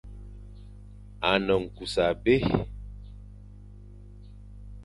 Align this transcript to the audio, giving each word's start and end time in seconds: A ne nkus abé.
A 1.29 1.31
ne 1.45 1.53
nkus 1.63 1.95
abé. 2.07 2.35